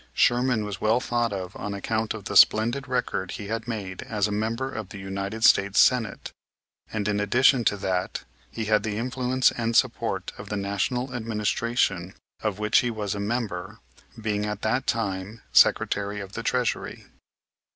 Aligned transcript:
Sherman 0.15 0.65
was 0.65 0.81
well 0.81 0.99
thought 0.99 1.31
of 1.31 1.55
on 1.55 1.75
account 1.75 2.15
of 2.15 2.23
the 2.25 2.35
splendid 2.35 2.87
record 2.87 3.33
he 3.33 3.49
had 3.49 3.67
made 3.67 4.01
as 4.01 4.27
a 4.27 4.31
member 4.31 4.71
of 4.73 4.89
the 4.89 4.97
United 4.97 5.43
States 5.43 5.79
Senate, 5.79 6.31
and, 6.91 7.07
in 7.07 7.19
addition 7.19 7.63
to 7.65 7.77
that, 7.77 8.23
he 8.49 8.65
had 8.65 8.81
the 8.81 8.97
influence 8.97 9.51
and 9.51 9.75
the 9.75 9.77
support 9.77 10.31
of 10.39 10.49
the 10.49 10.57
National 10.57 11.13
Administration, 11.13 12.15
of 12.41 12.57
which 12.57 12.79
he 12.79 12.89
was 12.89 13.13
a 13.13 13.19
member, 13.19 13.77
being 14.19 14.43
at 14.43 14.63
that 14.63 14.87
time 14.87 15.43
Secretary 15.53 16.19
of 16.19 16.33
the 16.33 16.41
Treasury. 16.41 17.05